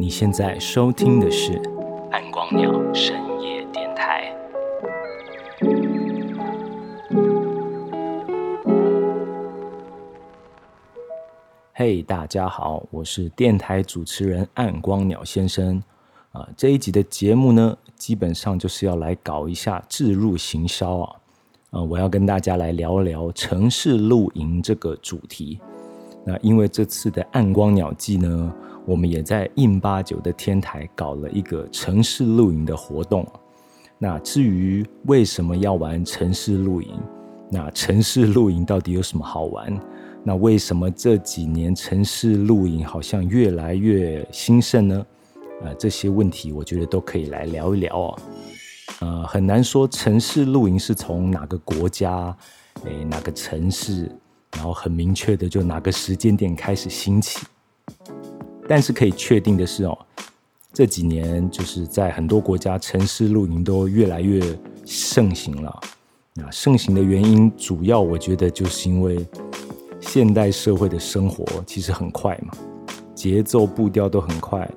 [0.00, 1.60] 你现在收听的是
[2.10, 4.34] 暗光鸟深夜电台。
[11.74, 15.82] 嘿，大家好，我是电台主持人暗光鸟先生。
[16.32, 21.16] 啊，这一集的节目呢，基本上就是要来搞一下置入行销啊。
[21.72, 25.60] 呃，我要跟大家来聊聊城市露营这个主题。
[26.24, 28.54] 那因为这次的暗光鸟季呢，
[28.84, 33.26] 我们也在印八九的天台搞了一个城市露营的活动。
[33.98, 36.98] 那至于为什么要玩城市露营，
[37.50, 39.78] 那城市露营到底有什么好玩？
[40.22, 45.06] 那为什么这几年城市露营好像越来越兴盛呢？
[45.62, 48.18] 呃，这些问题我觉得都可以来聊一聊哦。
[49.00, 52.36] 呃，很难说城市露营是从哪个国家，
[52.84, 54.10] 诶，哪个城市。
[54.52, 57.46] 然后很明确的就哪个时间点开始兴起，
[58.68, 59.98] 但是可以确定的是哦，
[60.72, 64.42] 这几年就是在很多国家城市露营都越来越
[64.84, 65.80] 盛行了。
[66.34, 69.26] 那盛行的原因主要我觉得就是因为
[70.00, 72.52] 现代社会的生活其实很快嘛，
[73.14, 74.68] 节奏步调都很快，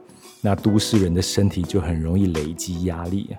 [0.42, 3.36] 那都市人的身体就很容易累积压力，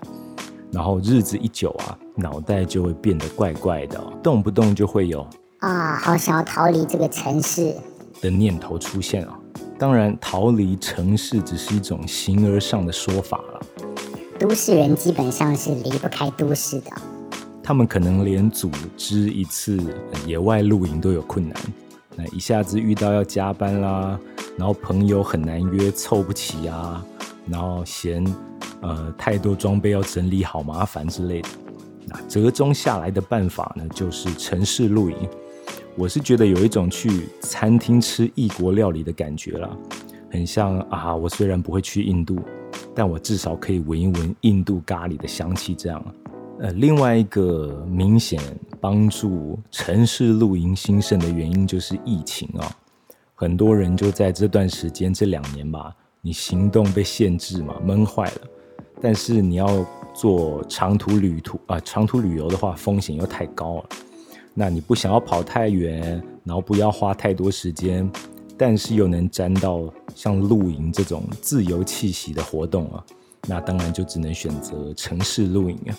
[0.71, 5.27] 然后日子一久啊，脑袋就会变得怪怪的，动不动就会有。
[5.59, 7.75] 啊，好想要逃离这个城市
[8.21, 9.39] 的念头出现啊！
[9.79, 13.61] 当然，逃离城市只是一种形而上的说法了。
[14.37, 16.91] 都市人基本上是离不开都市的，
[17.63, 19.79] 他们可能连组织一次
[20.25, 21.57] 野外露营都有困难。
[22.15, 24.19] 那一下子遇到要加班啦，
[24.57, 27.03] 然后朋友很难约，凑不齐啊，
[27.47, 28.23] 然后嫌
[28.81, 31.49] 呃太多装备要整理，好麻烦之类的。
[32.07, 35.17] 那折中下来的办法呢，就是城市露营。
[35.97, 39.69] 我是觉得有一种去餐厅吃异国料理的感觉啦，
[40.29, 41.15] 很像啊。
[41.15, 42.37] 我虽然不会去印度，
[42.93, 45.73] 但我至少可以闻一闻印度咖喱的香气。
[45.73, 46.05] 这样，
[46.59, 48.41] 呃，另外一个明显
[48.81, 52.69] 帮助城市露营兴盛的原因就是疫情啊。
[53.33, 58.41] 很多人就在这段时间这两年吧，你行动被限制嘛，闷坏了。
[59.01, 63.89] 但是你要做长途旅途啊，长途旅游的话，风险又太高了。
[64.57, 68.09] 那你不想要跑太远，然后不要花太多时间，
[68.57, 69.83] 但是又能沾到
[70.15, 73.03] 像露营这种自由气息的活动啊，
[73.49, 75.91] 那当然就只能选择城市露营啊。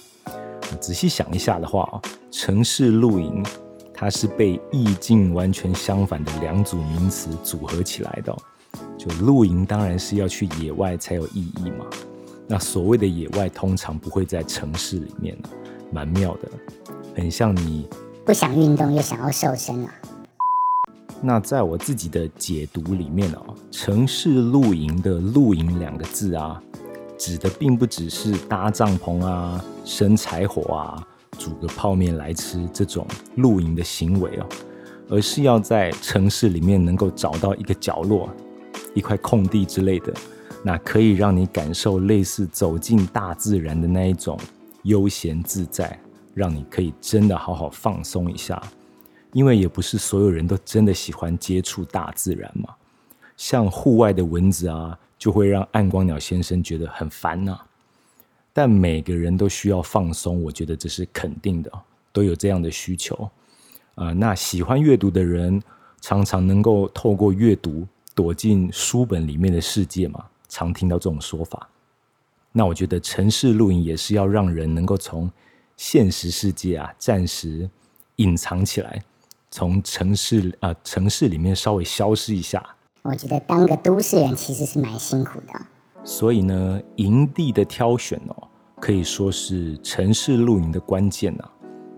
[0.80, 2.00] 仔细想一下的话啊，
[2.30, 3.44] 城市露营
[3.92, 8.34] 它是被意境完全相反的两组名词组合起来的。
[8.96, 11.84] 就露营当然是要去野外才有意义嘛。
[12.48, 15.36] 那所谓的野外通常不会在城市里面，
[15.92, 16.48] 蛮妙的，
[17.14, 17.86] 很像你。
[18.26, 19.94] 不想运动又想要瘦身啊。
[21.22, 26.60] 那在我自己的解读里面哦，城市露营的“露营”两个字啊，
[27.16, 31.06] 指的并不只是搭帐篷啊、生柴火啊、
[31.38, 34.46] 煮个泡面来吃这种露营的行为哦，
[35.08, 38.28] 而是要在城市里面能够找到一个角落、
[38.92, 40.12] 一块空地之类的，
[40.64, 44.36] 那可以让你感受类似走进大自然的那一种
[44.82, 45.96] 悠闲自在。
[46.36, 48.62] 让你可以真的好好放松一下，
[49.32, 52.74] 因为也不是所有人都真的喜欢接触大自然嘛。
[53.38, 57.58] 像户外的蚊子啊，就会让暗光鸟先生觉得很烦呐。
[58.52, 61.72] 但每个人都需要放松，我觉得这是肯定的，
[62.12, 63.30] 都有这样的需求
[63.94, 64.12] 啊。
[64.12, 65.62] 那喜欢阅读的人，
[66.02, 71.66] 常常能够透过阅读躲进书本里面的世界嘛，常听到这种说法。
[72.52, 75.30] 那我觉得城市露营也是要让人能够从。
[75.76, 77.68] 现实世界啊，暂时
[78.16, 79.02] 隐藏起来，
[79.50, 82.64] 从城市啊城市里面稍微消失一下。
[83.02, 85.52] 我觉得当个都市人其实是蛮辛苦的。
[86.02, 88.48] 所以呢，营地的挑选哦，
[88.80, 91.44] 可以说是城市露营的关键呐。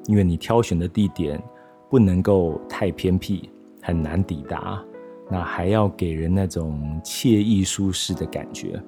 [0.07, 1.41] 因为你挑选的地点
[1.89, 3.49] 不能够太偏僻，
[3.81, 4.83] 很难抵达，
[5.31, 8.83] 那还要给人那种惬意舒适的感觉。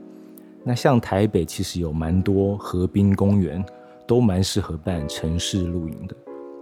[0.64, 3.64] 那像台北其实有蛮多河滨公园。
[4.11, 6.17] 都蛮适合办城市露营的，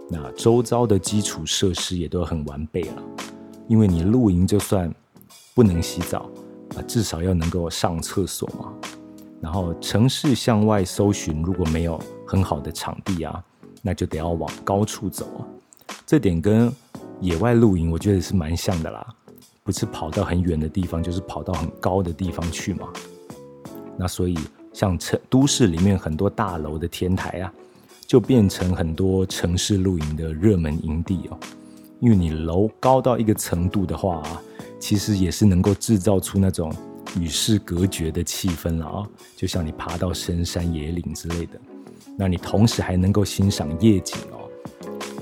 [0.07, 3.01] 那周遭的基础设施也都很完备了。
[3.67, 4.93] 因为你露营就算
[5.55, 6.29] 不能洗澡
[6.75, 8.71] 啊，至少要能够上厕所嘛。
[9.41, 13.43] 然后城市向外搜寻，如果没有很好的场地啊，
[13.81, 15.41] 那就得要往高处走啊。
[16.05, 16.71] 这点跟
[17.19, 19.03] 野外露营我觉得是蛮像的啦，
[19.63, 22.87] 不是跑到很远的地方，就是跑到很高的地方去嘛。
[23.97, 24.37] 那所以。
[24.73, 27.53] 像城都市里面很多大楼的天台啊，
[28.07, 31.37] 就变成很多城市露营的热门营地哦。
[31.99, 34.41] 因为你楼高到一个程度的话啊，
[34.79, 36.73] 其实也是能够制造出那种
[37.19, 41.59] 与世隔绝的气氛了啊，就像你爬到深山野岭之类的。
[42.17, 44.47] 那你同时还能够欣赏夜景哦。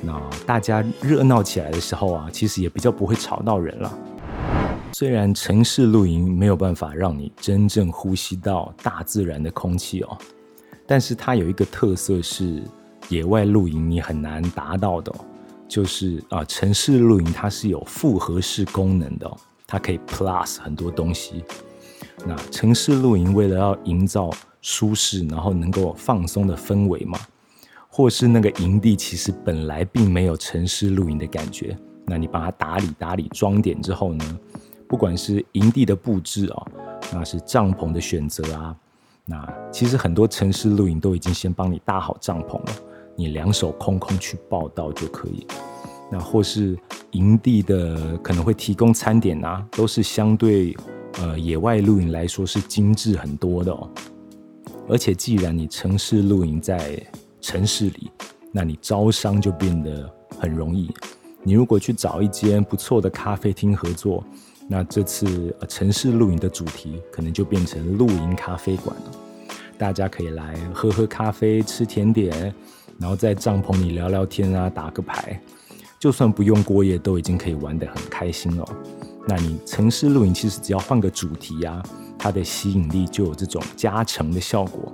[0.03, 3.97] 那大家热闹起来的时候啊，其实也比较不会吵到人了。
[4.99, 10.17] 虽然城市露营没有办法让你真正呼吸到大自然的空气哦，
[10.87, 12.63] 但是它有一个特色是
[13.07, 15.13] 野外露营你很难达到的，
[15.67, 19.31] 就是啊，城市露营它是有复合式功能的，
[19.67, 21.43] 它可以 plus 很多东西。
[22.25, 24.31] 那城市露营为了要营造
[24.63, 27.19] 舒适，然后能够放松的氛围嘛，
[27.87, 31.77] 或是那个营地其实本来并没有城市露营的感觉，
[32.07, 34.39] 那你把它打理打理装点之后呢，
[34.87, 36.67] 不管是营地的布置啊，
[37.13, 38.75] 那是帐篷的选择啊，
[39.25, 42.75] 那其实很多城市露营都已经先帮你搭好帐篷了，
[43.15, 45.45] 你两手空空去报道就可以。
[46.11, 46.77] 那或是
[47.11, 50.75] 营地的可能会提供餐点啊，都是相对。
[51.19, 53.89] 呃，野外露营来说是精致很多的哦，
[54.87, 57.03] 而且既然你城市露营在
[57.41, 58.11] 城市里，
[58.51, 60.07] 那你招商就变得
[60.37, 60.93] 很容易。
[61.41, 64.23] 你如果去找一间不错的咖啡厅合作，
[64.69, 69.11] 那这次城市露营的主题可能就变成露营咖啡馆了。
[69.77, 72.53] 大家可以来喝喝咖啡、吃甜点，
[72.99, 75.39] 然后在帐篷里聊聊天啊，打个牌，
[75.99, 78.65] 就算不用过夜，都已经可以玩得很开心了。
[79.27, 81.81] 那你城市露营其实只要换个主题呀，
[82.17, 84.91] 它的吸引力就有这种加成的效果，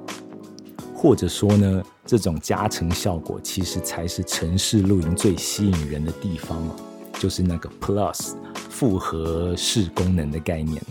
[0.94, 6.75] 或者说呢，这种加成效果其实才是城市露营最吸引人的地方哦，
[7.20, 8.34] 就是那个 plus
[8.74, 10.81] 复合式功能的概念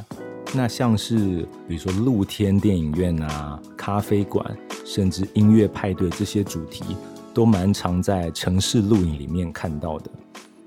[0.55, 4.57] 那像是比如说露天电影院啊、咖啡馆，
[4.87, 6.97] 甚至音乐派对这些主题，
[7.35, 10.09] 都蛮常在城市露营里面看到的。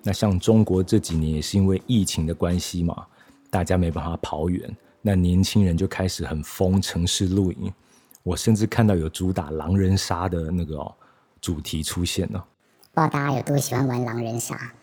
[0.03, 3.05] 那像中国这几年也是因为疫情的关系嘛，
[3.49, 7.71] 大家没办法跑远，那年轻人就开始很疯城市露营。
[8.23, 10.85] 我甚至看到有主打狼人杀的那个
[11.39, 12.45] 主题出现了。
[12.93, 14.73] 不知道大家有多喜欢玩狼人杀？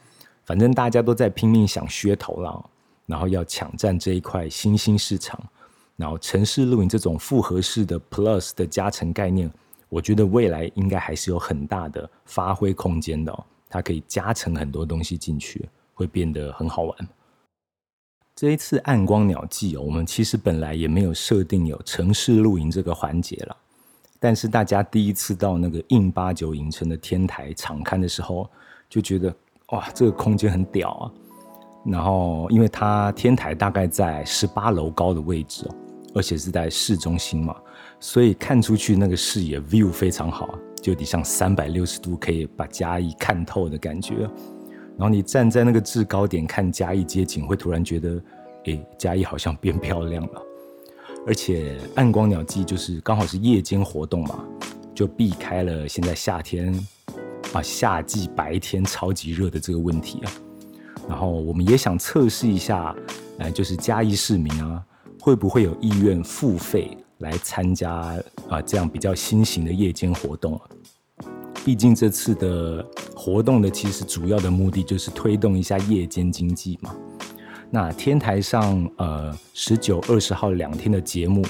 [0.45, 2.71] 反正大家都在拼命想噱头了，
[3.07, 5.41] 然后要抢占这一块新兴市场。
[5.97, 9.49] 然后城市露营这种复合式的 Plus 的加成概念，
[9.89, 13.45] 我觉得未来应该还是有很大的发挥空间的。
[13.69, 17.09] 它可以加成很多东西进去，会变得很好玩。
[18.35, 23.57] 这一次暗光鸟季哦，我们其实本来也没有设定有城市露营这个环节了，
[24.19, 28.51] 但是大家第一次到那个印八九影城的天台场看的时候，
[28.89, 29.33] 就觉得
[29.73, 31.11] 哇，这个空间很屌啊！
[31.85, 35.75] 然后因为它天台大概在十八楼高的位置哦，
[36.15, 37.57] 而且是在市中心嘛，
[37.99, 40.59] 所以看出去那个视野 view 非常好啊。
[40.83, 44.23] 就得像三百六十度可以把嘉义看透的感觉，
[44.99, 48.21] 然后你站在那个制高点看嘉义街景，会突然觉得，
[48.65, 50.43] 诶，嘉义好像变漂亮了。
[51.25, 54.45] 而且暗光鸟季就是刚好是夜间活动嘛，
[54.93, 56.75] 就避开了现在夏天
[57.53, 60.33] 啊夏季白天超级热的这个问题啊。
[61.09, 62.95] 然后我们也想测试一下，
[63.39, 64.83] 哎，就是嘉义市民啊，
[65.21, 66.97] 会不会有意愿付费？
[67.19, 67.93] 来参加
[68.49, 70.63] 啊，这样比较新型的夜间活动啊。
[71.65, 72.85] 毕竟这次的
[73.15, 76.93] 活动的其实主要的目的就是推动一下夜间经济嘛。
[77.71, 81.45] 那天台上呃十九、二十号两天的节目，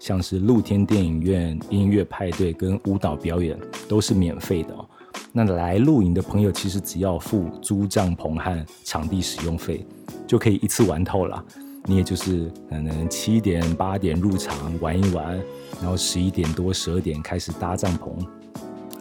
[0.00, 4.88] 像是露天电影院、音乐派对跟舞蹈表演都是免费的哦。
[5.32, 9.86] 那来露营的朋友其实只要付租帐篷和场地使用费，
[10.26, 11.44] 就可以一次玩透了。
[11.84, 15.38] 你也就是可能七点八点入场玩一玩，
[15.80, 18.10] 然后十一点多十二点开始搭帐篷，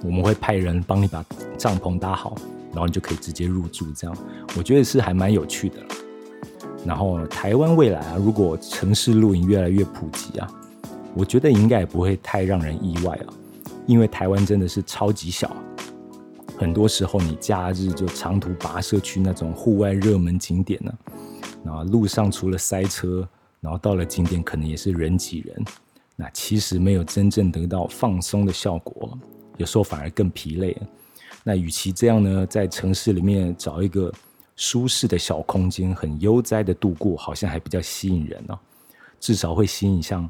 [0.04, 1.26] 我们会派人帮你把
[1.58, 2.36] 帐篷搭好，
[2.72, 3.92] 然后你就可以直接入住。
[3.94, 4.18] 这样
[4.56, 5.78] 我觉得是还蛮有趣的。
[6.86, 10.48] 然后台湾未来啊，如果城市露营越来越普及啊，
[11.14, 13.34] 我觉得应该也不会太让人意外啊，
[13.86, 15.54] 因为台湾真的是超级小，
[16.58, 20.92] 很多时候你假日就长途跋涉去那种户外热门景点呢。
[21.64, 23.28] 那路上除了塞车，
[23.62, 25.66] 然后到了景点可能也是人挤人，
[26.16, 29.18] 那其实没有真正得到放松的效果，
[29.58, 30.76] 有时候反而更疲累。
[31.44, 34.12] 那与其这样呢，在城市里面找一个
[34.56, 38.58] 舒适的小空间，很悠哉的度过，好像还比较吸引人哦。
[39.20, 40.28] 至少会吸引像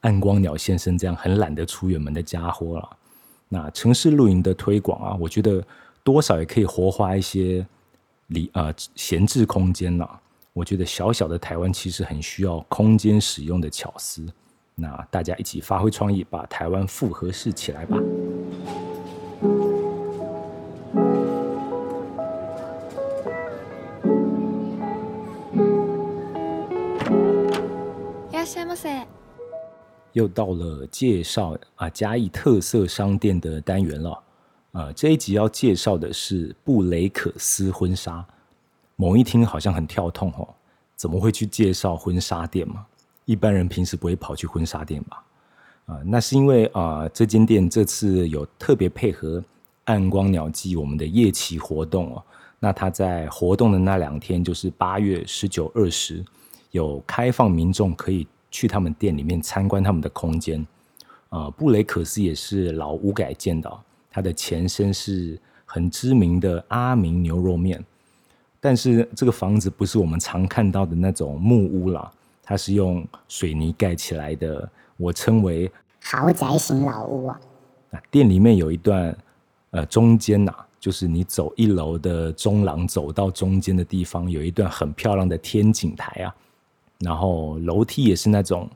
[0.00, 2.96] 暗光鸟先生这样很懒得出远门的家伙了。
[3.49, 5.63] 那城市露营的推广啊，我觉得
[6.03, 7.65] 多少也可以活化一些
[8.27, 10.09] 里啊闲置空间呐。
[10.53, 14.25] 我觉得小小的台湾其实很需要空间使用的巧思，
[14.73, 17.97] 那大家一起发挥创意，把台湾复合式起来吧。
[28.31, 29.18] 要 らっしゃいませ。
[30.12, 34.22] 又到了介绍啊嘉义特色商店的单元了。
[34.72, 38.24] 啊，这一集要介绍的是布雷克斯婚纱。
[38.94, 40.46] 某一听好像很跳痛哦，
[40.94, 42.86] 怎么会去介绍婚纱店嘛？
[43.24, 45.24] 一般人平时不会跑去婚纱店吧？
[45.86, 49.42] 啊，那是因为啊，这间店这次有特别配合
[49.86, 52.22] 暗光鸟季我们的夜骑活动哦。
[52.60, 56.24] 那他在活动的那两天，就是八月十九、二十，
[56.70, 60.66] 有开放民众可以去他们店里面参观他们的空间。
[61.28, 63.70] 啊，布雷克斯也是老屋改建的，
[64.10, 67.84] 它的前身是很知名的阿明牛肉面，
[68.60, 72.10] 但是这个房子不是我们常看到的那种木屋啦，
[72.42, 75.70] 它是用水泥盖起来的，我称为
[76.02, 77.40] 豪宅型老屋啊。
[77.90, 79.16] 那店里面有一段，
[79.70, 80.54] 呃，中间呐。
[80.80, 86.34] 就是你走一楼的中廊，走到中间的地方，有一段很漂亮的天井台啊，
[87.00, 88.70] 然后楼梯也是那种。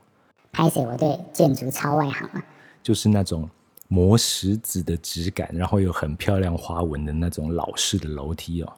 [0.51, 0.85] 拍谁？
[0.85, 2.45] 我对建筑超外行啊。
[2.83, 3.49] 就是那种
[3.87, 8.73] 磨石子的质感，然后有很漂亮花纹的那种老式的楼梯哦。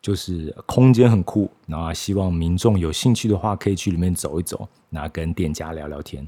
[0.00, 6.26] 就是空间很酷，然后希望民众有兴趣的话，可以去里面走一走，那跟店家聊聊天。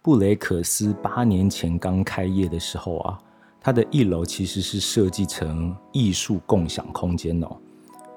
[0.00, 3.20] 布雷克斯八年前刚开业的时候啊。
[3.66, 7.56] 它的一楼其实是设计成艺术共享空间哦。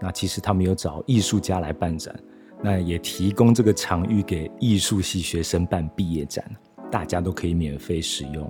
[0.01, 2.13] 那其实他们有找艺术家来办展，
[2.61, 6.43] 那也提供这个场域给艺术系学生办毕业展，
[6.91, 8.49] 大家都可以免费使用。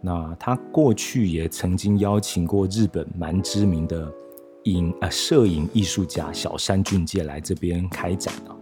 [0.00, 4.10] 那他过去也曾经邀请过日本蛮知名的
[4.64, 8.56] 影啊摄影艺术家小山俊介来这边开展啊。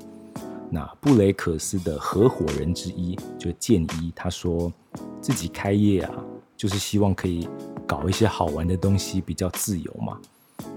[0.70, 4.72] 那布雷克斯的合伙人之一就建议他说
[5.20, 6.14] 自己开业啊。
[6.56, 7.46] 就是希望可以
[7.86, 10.18] 搞一些好玩的东西，比较自由嘛。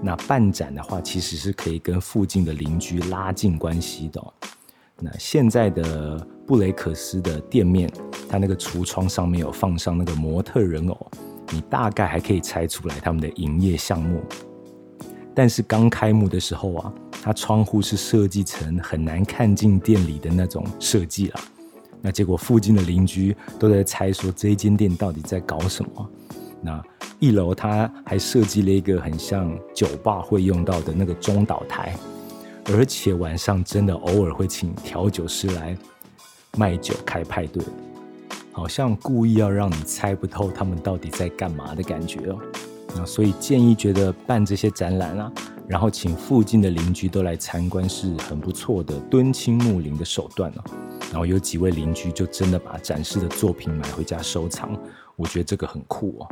[0.02, 4.22] 那办展的话，其实是可以跟附近的邻居拉近关系的。
[4.98, 7.90] 那现在的布雷克斯的店面，
[8.28, 11.10] 它那个橱窗上面有放上那个模特人偶，
[11.50, 14.22] 你大概还可以猜出来他们的营业项目。
[15.34, 21.40] 但是刚开幕的时候啊，它窗户是设计成很难看进店里的那种设计了。
[22.02, 26.10] 那结果附近的邻居都在猜说这间店到底在搞什么。
[26.62, 26.82] 那
[27.18, 31.94] 一楼他还设计了一个很像酒吧会用到的那个中岛台，
[32.66, 35.76] 而且晚上真的偶尔会请调酒师来
[36.56, 37.62] 卖酒开派对，
[38.52, 42.38] 好像故意要让你猜不透他们到底在干嘛的感觉哦。
[42.96, 45.32] 那所以建议觉得办这些展览啊，
[45.68, 50.64] 然后请附近的邻居都来参观是很不错的敦亲睦邻的手段哦。
[51.10, 54.76] 然后有几位邻居就真的把展示的作品买回家收藏，
[55.16, 56.28] 我觉得这个很酷哦。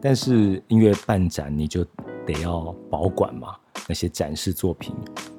[0.00, 1.84] 但是因为办展你就
[2.26, 3.54] 得要保管嘛，
[3.88, 4.94] 那些展示作品，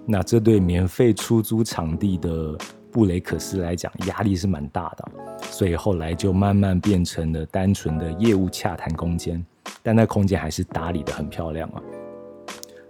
[0.06, 2.58] 那这对免费出租场地的
[2.92, 5.12] 布雷克斯来讲压力是蛮大的，
[5.52, 9.46] 所以后来就慢慢变成了单纯的业务洽谈空间，
[9.84, 11.82] 但那空间还是打理的很漂亮啊。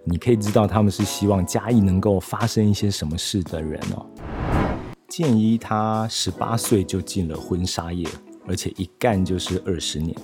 [0.04, 4.06] 你可以知道他们是希望嘉义能够发生一些什么事的人哦。
[5.10, 8.08] 建一他十八岁就进了婚纱业，
[8.48, 10.16] 而且一干就是二十年。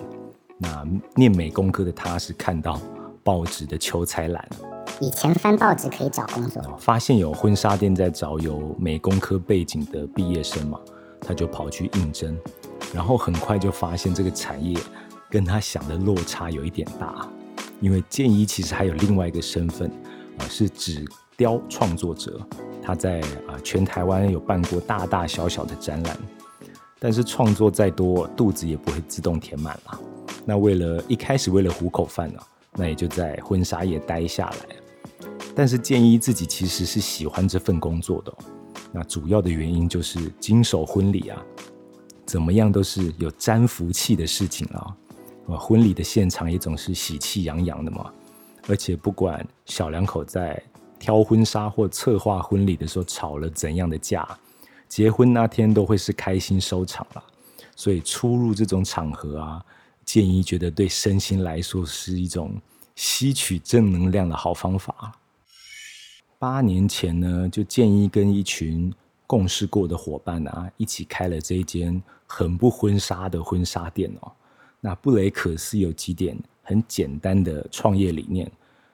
[0.64, 2.80] 那念美工科的他是看到
[3.22, 4.50] 报纸的求财栏，
[5.02, 10.80] 以前翻报纸可以找工作，发现有婚纱店在找有美工科背景的毕业生嘛，
[11.20, 12.38] 他就跑去应征，
[12.94, 14.80] 然后很快就发现这个产业
[15.30, 17.28] 跟他想的落差有一点大，
[17.82, 19.92] 因为建一其实还有另外一个身份
[20.38, 21.06] 啊，是纸
[21.36, 22.40] 雕创作者。
[22.82, 26.18] 他在啊全台湾有办过大大小小的展览，
[27.00, 30.00] 但是创作再多，肚子也不会自动填满了。
[30.46, 32.40] 那为了一开始为了糊口饭呢，
[32.74, 35.28] 那也就在婚纱业待下来。
[35.56, 38.34] 但是建议自己其实是喜欢这份工作的。
[38.92, 41.42] 那主要的原因就是经手婚礼啊，
[42.26, 44.96] 怎么样都是有沾福气的事情啊。
[45.48, 48.12] 啊，婚礼的现场也总是喜气洋洋的嘛。
[48.68, 50.62] 而且不管小两口在。
[51.00, 54.26] 挑婚纱或策划婚礼的时候吵了怎样的架，
[54.88, 57.24] 结婚那天都会是开心收场了。
[57.76, 59.62] 所以出入这种场合啊，
[60.06, 62.62] 建议觉得对身心来说是一种
[62.96, 65.12] 吸取正能量的好方法。
[66.38, 68.94] 八年前呢，就建议跟一群
[69.26, 74.32] 共事过的伙伴啊，一起开了这一间很不婚纱的婚纱店哦。
[74.82, 78.52] 那布雷克斯有几点很简单的创业理念。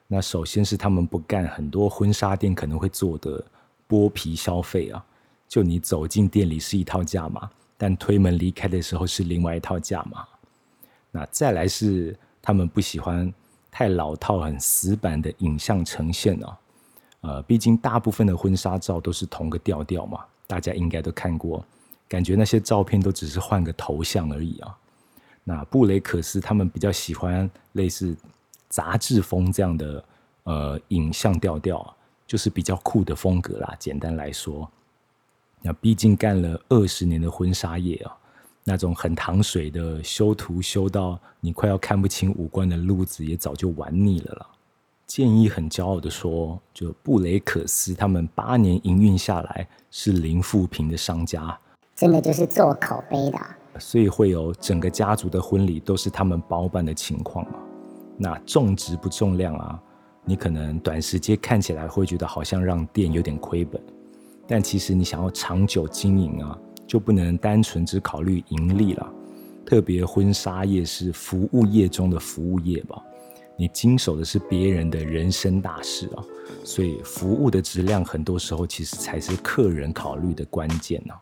[0.07, 3.43] 那首先是他们不干很多婚纱店可能会做的
[3.87, 5.03] 剥皮消费啊，
[5.47, 10.27] 就你走进店里是一套价码，但推门离开的时候是另外一套价码。
[11.11, 13.33] 那再来是他们不喜欢
[13.71, 16.59] 太老套、很死板的影像呈现啊，
[17.21, 21.63] 呃，毕竟大部分的婚纱照都是同个调调嘛，大家应该都看过，
[22.07, 24.77] 感觉那些照片都只是换个头像而已啊。
[25.43, 28.15] 那布雷克斯他们比较喜欢类似
[28.67, 30.03] 杂志风这样的
[30.43, 31.95] 呃影像调调啊，
[32.27, 33.75] 就是比较酷的风格啦。
[33.79, 34.69] 简单来说，
[35.61, 38.15] 那毕竟干了二十年的婚纱业啊，
[38.69, 44.45] 那种很糖水的修图修到你快要看不清五官的路子，也早就玩腻了啦。
[45.07, 51.59] 建议很骄傲的说，就布雷克斯他们八年营运下来是零负评的商家，
[51.95, 53.39] 真的就是做口碑的。
[53.79, 57.57] 所以会有整个家族的婚礼都是他们包办的情况嘛。
[58.17, 59.81] 那重质不重量啊，
[60.23, 63.81] 你可能短时间看起来会觉得好像让店有点亏本，
[64.47, 66.55] 但其实你想要长久经营啊，
[66.89, 69.13] 就不能单纯只考虑盈利了。
[69.63, 72.99] 特别婚纱业是服务业中的服务业吧。
[73.55, 76.23] 你经手的是别人的人生大事啊，
[76.63, 81.13] 所以服务的质量很多时候其实才是客人考虑的关键呢。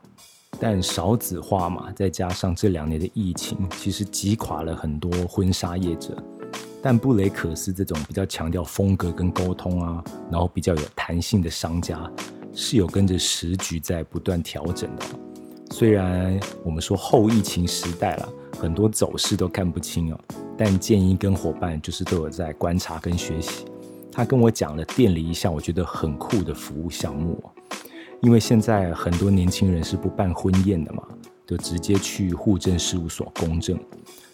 [0.60, 6.16] 但少子化嘛，再加上这两年的疫情，其实击垮了很多婚纱业者。
[6.82, 12.10] 但布雷克斯这种比较强调风格跟沟通啊，然后比较有弹性的商家，
[12.54, 15.06] 是有跟着时局在不断调整的。
[15.78, 18.28] 虽然我们说后疫情时代了，
[18.60, 20.20] 很多走势都看不清哦。
[20.58, 23.64] 但建议跟伙伴就是都有在观察跟学习。
[24.12, 27.40] 他跟我讲了店里一项我觉得很酷的服务项目，
[28.22, 31.04] 因为现在很多年轻人是不办婚宴的嘛，
[31.46, 33.80] 就直接去户政事务所公证，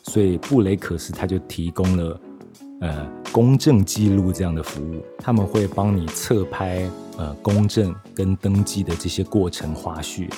[0.04, 2.22] 所以布雷克斯他就提供了
[2.80, 10.30] 呃公证记录这样的服务，他们会帮你侧拍呃公证跟登记的这些过程花絮，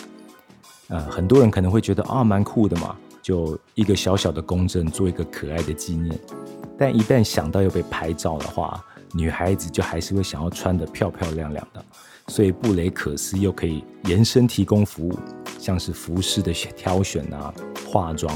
[0.88, 2.96] 呃很多人可能会觉得啊蛮酷的嘛。
[3.22, 6.16] 就一个小小的公证，做一个可爱的纪念。
[6.78, 11.84] 但一旦想到要被拍照的话，女孩子就还是会想要穿得漂漂亮亮的。
[12.28, 15.18] 所以布雷克斯又可以延伸提供服务，
[15.58, 17.52] 像是服饰的挑选啊、
[17.88, 18.32] 化妆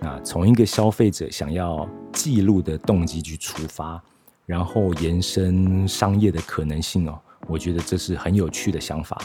[0.00, 3.98] 啊，从一个消费者想要记录的动机去出发，
[4.44, 7.18] 然后延伸商业的可能性哦。
[7.46, 9.18] 我觉得这是很有趣的想法。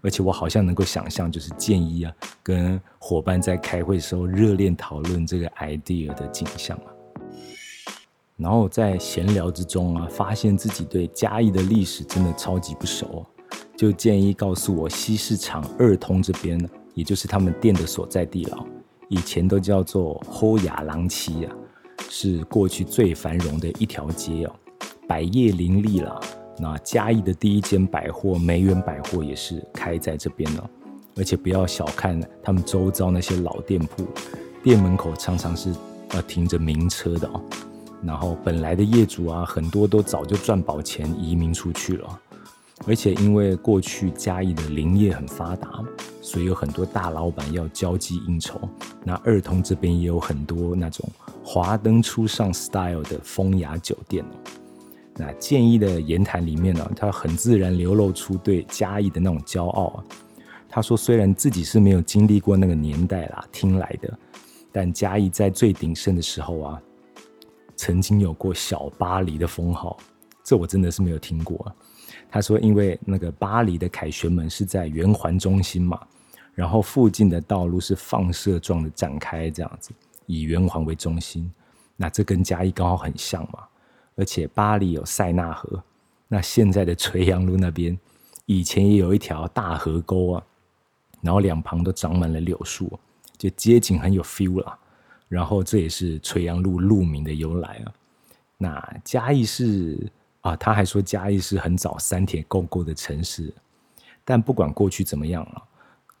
[0.00, 6.92] 而且我好像能够想象，就是建议啊，跟伙伴在开会的时候热烈讨论这个 idea 的景象啊。
[8.36, 13.26] 然后在闲聊之中啊，发现自己对嘉义的历史真的超级不熟，
[13.76, 16.56] 就建议告诉我西市场二通这边，
[16.94, 18.64] 也就是他们店的所在地了，
[19.08, 21.52] 以前都叫做后雅郎七啊，
[22.08, 24.54] 是过去最繁荣的一条街哦，
[25.08, 26.20] 百业林立了。
[26.60, 30.70] 那嘉义的第一间百货梅园百货也是开在这边了，
[31.16, 34.04] 而且不要小看他们周遭那些老店铺，
[34.62, 35.72] 店门口常常是
[36.10, 37.40] 呃停着名车的哦。
[38.02, 42.20] 然后本来的业主啊，很多都早就赚饱钱移民出去了。
[42.86, 45.82] 而且因为过去嘉义的林业很发达，
[46.22, 48.60] 所以有很多大老板要交际应酬。
[49.04, 51.08] 那二通这边也有很多那种
[51.44, 54.36] 华灯初上 style 的风雅酒店哦。
[55.18, 60.04] 那建议的言谈里面呢，他很自然流露出对嘉义的那种骄傲啊。
[60.68, 64.16] 他说，虽然自己是没有经历过那个年代啦，听来的，
[64.70, 66.80] 但嘉义在最鼎盛的时候啊，
[67.74, 69.96] 曾经有过小巴黎的封号，
[70.44, 71.74] 这我真的是没有听过啊。
[72.30, 75.98] 他说，因为那个巴黎的凯旋门是在圆环中心嘛，
[76.54, 79.90] 然后附近的道路是放射状的展开，这样子
[80.26, 81.50] 以圆环为中心，
[81.96, 83.64] 那这跟嘉义刚好很像嘛。
[84.18, 85.80] 而且巴黎有塞纳河，
[86.26, 87.96] 那现在的垂杨路那边，
[88.46, 90.44] 以前也有一条大河沟啊，
[91.20, 92.98] 然后两旁都长满了柳树，
[93.36, 94.76] 就街景很有 feel 啦。
[95.28, 97.94] 然后这也是垂杨路路名的由来啊。
[98.56, 103.54] 那嘉义是啊，他还说嘉义是很早三铁共构的城市，
[104.24, 105.62] 但不管过去怎么样啊，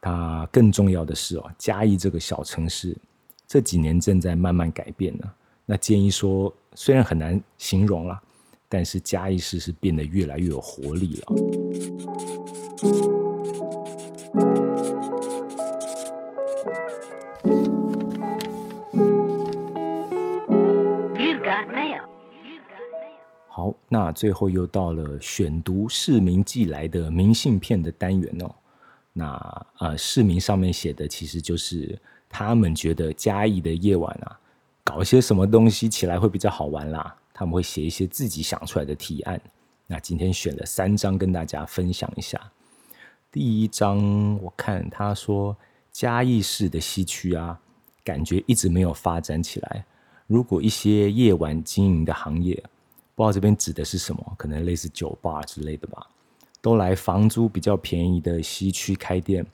[0.00, 2.96] 它更重要的是哦，嘉义这个小城市
[3.48, 5.28] 这几年正在慢慢改变呢。
[5.66, 6.54] 那建议说。
[6.80, 8.22] 虽然很难形容了，
[8.68, 11.26] 但是嘉义市是变得越来越有活力了。
[23.48, 28.54] 好，那最后又到了选读市民寄来的明信片的单元哦。
[29.12, 34.38] 那呃，市民上面写的其实就是他们觉得嘉义的夜晚啊。
[34.88, 37.14] 搞一些什么东西起来会比较好玩啦？
[37.34, 39.38] 他们会写一些自己想出来的提案。
[39.86, 42.40] 那今天选了三张跟大家分享一下。
[43.30, 45.54] 第一张，我看他说
[45.92, 47.60] 嘉义市的西区啊，
[48.02, 49.84] 感觉一直没有发展起来。
[50.26, 52.54] 如果一些夜晚经营的行业，
[53.14, 56.06] 不知道这边指的是什么，可能类似酒吧之类的吧。
[56.62, 59.44] 都来房租比较便宜的西区开店。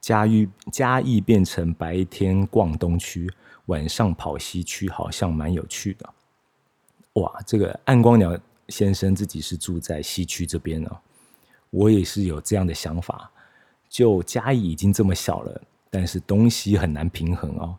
[0.00, 3.30] 嘉义嘉义变成白天逛东区，
[3.66, 6.08] 晚上跑西区，好像蛮有趣的。
[7.14, 10.90] 哇，这个暗光鸟先生自己是住在西区这边呢，
[11.68, 13.30] 我也是有这样的想法。
[13.88, 15.60] 就嘉义已经这么小了，
[15.90, 17.76] 但是东西很难平衡哦。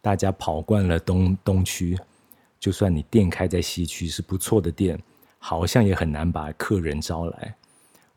[0.00, 1.98] 大家跑惯了东东区，
[2.58, 4.98] 就算你店开在西区是不错的店，
[5.38, 7.56] 好像也很难把客人招来。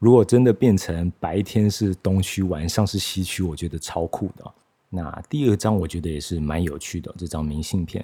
[0.02, 4.52] 如果真的变成白天是东区，晚上是西区，我觉得超酷的。
[4.90, 8.04] 那第二张我觉得也是蛮有趣的，这张明信片，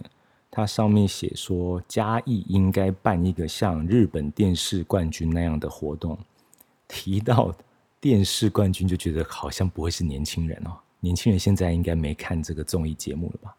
[0.51, 6.15] 它上面写说嘉义应该办一个像日本电视冠军那样的活动。
[6.87, 7.51] 提到
[7.99, 13.55] 电视冠军，就觉得好像不会是年轻人哦，年轻人现在应该没看这个综艺节目了吧？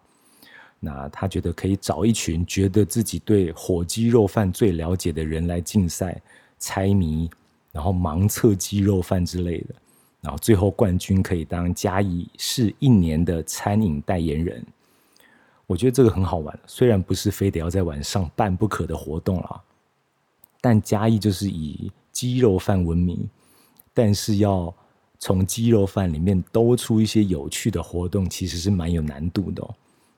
[0.79, 6.23] 那他觉得可以找一群觉得自己对火鸡肉饭最了解的人来竞赛
[6.57, 7.29] 猜谜。
[7.73, 9.75] 然后盲测鸡肉饭之类的，
[10.21, 14.65] 然后最后冠军可以当嘉义市一年的餐饮代言人。
[15.67, 19.61] 我觉得这个很好玩，虽然不是非得要在晚上办不可的活动啦，
[20.63, 23.29] 但嘉义就是以鸡肉饭闻名，
[23.93, 24.75] 但是要
[25.19, 29.63] 从鸡肉饭里面兜出一些有趣的活动，其实是蛮有难度的。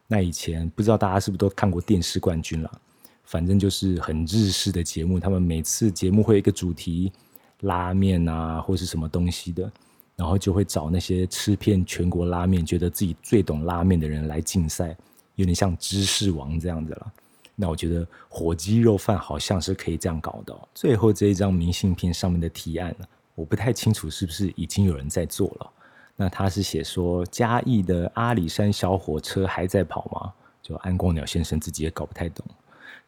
[0.06, 2.80] 那以前不知道大家是不是都看过电视冠军了？
[3.24, 7.12] 反正就是很日式的节目，他们每次节目会有一个主题。
[7.60, 9.70] 拉面啊，或是什么东西的，
[10.16, 14.96] 然后就会找那些吃遍全国拉面、觉得自己最懂拉面的人来竞赛，
[15.34, 17.12] 有点像知识王这样子了。
[17.54, 20.58] 那我觉得火鸡肉饭好像是可以这样搞的。
[20.74, 25.70] 最后这一张明信片上面的提案呢，我不太清楚是不是已经有人在做了。
[26.16, 30.32] 那他是写说嘉义的阿里山小火车还在跑吗？
[30.62, 32.44] 就安光鸟先生自己也搞不太懂。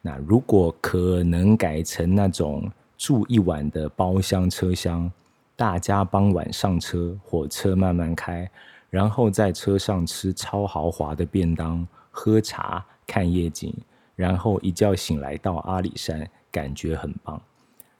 [0.01, 2.71] 那如果可能改成那种。
[3.03, 5.11] 住一晚的包厢车厢，
[5.57, 8.49] 大家傍晚上车，火车慢慢开，
[8.89, 13.75] 然后在车上吃超豪华的便当，喝茶看夜景，
[14.15, 17.41] 然后一觉醒来到阿里山，感觉很棒。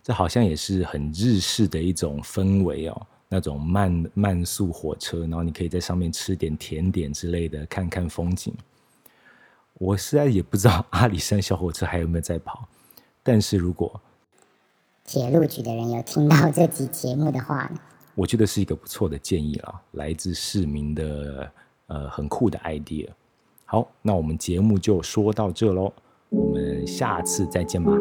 [0.02, 8.56] 这好像也是很日式的一种氛围哦，那种慢慢速火车，然后你可以在上面吃点甜点之类的，看看风景。
[9.74, 12.66] 我实在也不知道阿里山小火车还有没有在跑，
[13.22, 14.00] 但是如果。
[15.06, 17.70] 铁路局的人有听到这集节目的话，
[18.16, 21.52] 我觉得是一个不错的建议啊，来自市民的
[21.88, 23.08] 呃很酷的 idea。
[23.66, 25.92] 好，那我们节目就说到这喽，
[26.30, 27.92] 我们下次再见吧。